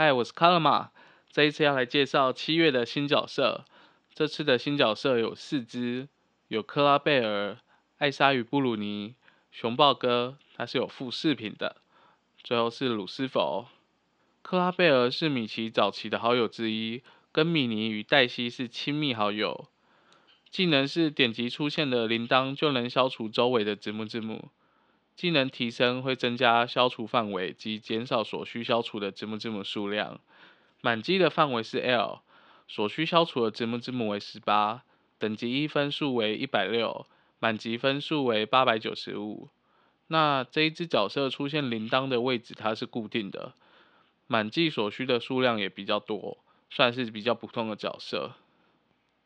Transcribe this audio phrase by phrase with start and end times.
[0.00, 0.92] 嗨，我是卡拉玛。
[1.28, 3.64] 这一次要来介绍七月的新角色。
[4.14, 6.06] 这次的新角色有四只，
[6.46, 7.58] 有克拉贝尔、
[7.96, 9.16] 艾莎与布鲁尼、
[9.50, 11.78] 熊抱哥，它是有副饰品的。
[12.44, 13.66] 最后是鲁斯佛。
[14.42, 17.02] 克拉贝尔是米奇早期的好友之一，
[17.32, 19.66] 跟米妮与黛西是亲密好友。
[20.48, 24.48] 技能是点击出现的铃铛就能消除周围的字幕字幕。
[25.18, 30.20] 技能提升会增加消除范围及减少所需消除的字幕字母数量。
[30.80, 32.20] 满级的范围是 L，
[32.68, 34.84] 所需消除的字幕字母为十八，
[35.18, 37.04] 等级一分数为一百六，
[37.40, 39.48] 满级分数为八百九十五。
[40.06, 43.54] 那这一只角色出现铃铛的位置它是固定的。
[44.28, 46.38] 满季所需的数量也比较多，
[46.70, 48.34] 算是比较普通的角色。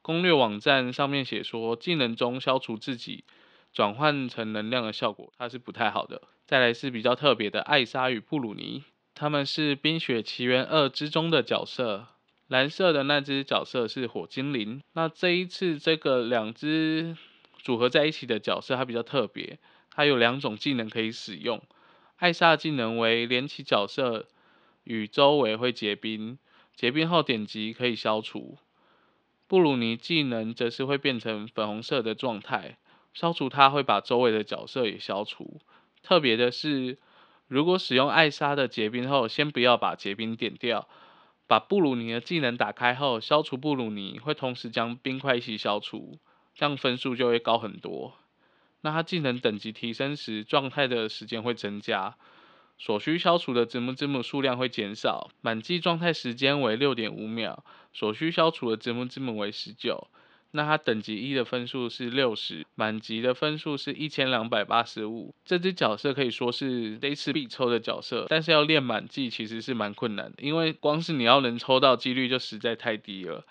[0.00, 3.24] 攻略网站上面写说，技能中消除自己
[3.72, 6.22] 转换成能量的效果，它是不太好的。
[6.46, 12.08] 再来是比较特别的艾莎与布鲁尼，他们是《冰雪奇缘二》之中的角色。
[12.48, 14.82] 蓝色的那只角色是火精灵。
[14.92, 17.16] 那这一次这个两只
[17.58, 19.58] 组合在一起的角色，它比较特别，
[19.90, 21.62] 它有两种技能可以使用。
[22.16, 24.28] 艾莎技能为连起角色。
[24.84, 26.38] 与周围会结冰，
[26.74, 28.58] 结冰后点击可以消除。
[29.46, 32.78] 布鲁尼技能则是会变成粉红色的状态，
[33.12, 35.60] 消除它会把周围的角色也消除。
[36.02, 36.98] 特别的是，
[37.46, 40.88] 如果使用艾莎的结冰后，先不要把结冰点掉，
[41.46, 46.18] 把布鲁尼的技能打开后，消除布鲁尼会同时将冰块一起消除，
[46.54, 48.14] 这样分数就会高很多。
[48.80, 52.16] 那它技能等级提升时，状态的时间会增加。
[52.78, 60.08] 所需消除的字幕字幕数量会减少，满级状态时间为六点五秒，所需消除的字幕字母为十九。
[60.52, 65.34] 那它等级一的分数是六十，满级的分数是一千两百八十五。
[65.44, 73.44] 这只角色可以说是这次必抽的角色，但是要练满级其实是蛮困难的，因为光是你要能抽到几率就实在太低了。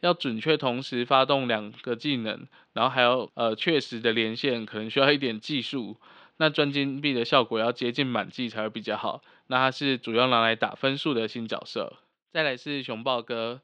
[0.00, 5.96] 要准确同时发动两个技能，然后还要呃确实的连线，可能需要一点技术。
[6.36, 9.22] 那钻金币的效果要接近满级才会比较好。
[9.48, 11.96] 那它是主要拿来打分数的新角色。
[12.30, 13.60] 再来是熊豹哥，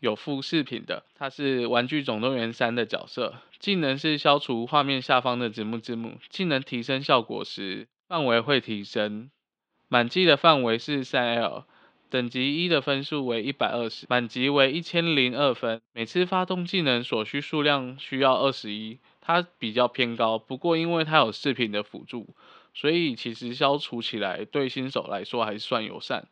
[0.00, 3.34] 有附饰品的，它是玩具总动员三的角色。
[3.58, 6.18] 技能是消除画面下方的字幕字幕。
[6.28, 9.30] 技能提升效果时，范围会提升。
[9.88, 11.64] 满级的范围是三 L，
[12.10, 15.80] 等级一的分数为一百二十，满级为一千零二分。
[15.92, 18.98] 每次发动技能所需数量需要二十一。
[19.20, 22.28] 它比较偏高，不过因为它有饰品的辅助，
[22.74, 26.28] 所以其实消除起来对新手来说还算友善。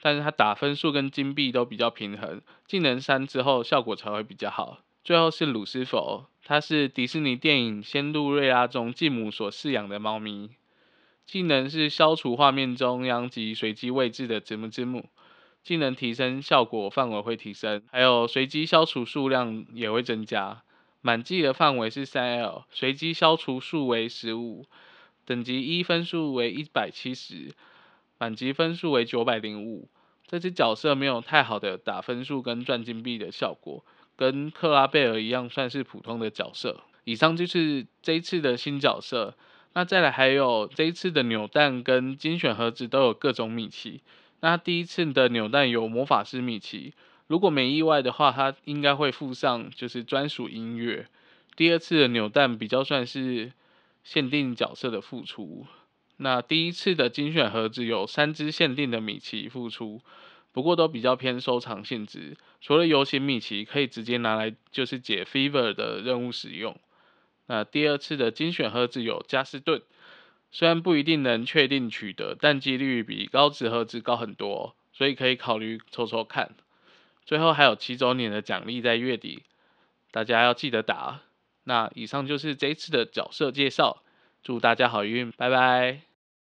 [0.00, 4.78] 但是它打分数跟金币都比较平衡，技能三之后效果才会比较好。
[5.02, 10.50] 最后是鲁斯佛，它是迪士尼电影《仙杜瑞拉》中继母所饲养的猫咪，
[11.26, 15.08] 技能是消除画面中央及随机位置的字幕字母，
[15.62, 20.62] 技能提升效果范围会提升，还有随机消除数量也会增加。
[21.02, 24.64] 满级的范围是三 L，随机消除数为十五，
[25.26, 27.54] 等级一分数为一百七十，
[28.18, 29.88] 满级分数为九百零五。
[30.26, 33.84] 这只角色没有太好的打分数跟赚金币的效果，
[34.16, 36.80] 跟克拉贝尔一样算是普通的角色。
[37.04, 39.36] 以上就是这一次的新角色，
[39.74, 44.00] 那再来还有这一次的扭蛋跟精选盒子都有各种米奇。
[44.40, 46.94] 那第一次的扭蛋有魔法师米奇。
[47.26, 51.06] 如果没意外的话，它应该会附上就是专属音乐。
[51.56, 53.52] 第二次的扭蛋比较算是
[54.02, 55.66] 限定角色的付出。
[56.16, 60.00] 那第一次的精选盒子有三只限定的米奇复出，
[60.52, 62.36] 不过都比较偏收藏性质。
[62.60, 66.78] 除了游行米奇可以直接拿来就是解 Fever 的任务使用。
[67.46, 69.82] 那第二次的精选盒子有加斯顿，
[70.50, 76.54] 虽然不一定能确定取得，但几率比高值盒子高很多，所以可以考虑抽抽看。
[77.26, 79.42] 最后还有七周年的奖励在月底，
[80.12, 81.22] 大家要记得打。
[81.64, 84.03] 那以上就是这一次的角色介绍，
[84.44, 86.13] 祝大家好运，拜拜。